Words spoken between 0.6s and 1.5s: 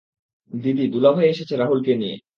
দিদি, দুলাভাই